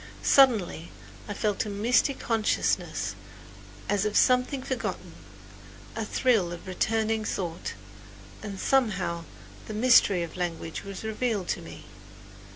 [0.23, 0.89] Suddenly
[1.27, 3.13] I felt a misty consciousness
[3.87, 5.13] as of something forgotten
[5.95, 7.75] a thrill of returning thought;
[8.41, 9.25] and somehow
[9.67, 11.85] the mystery of language was revealed to me.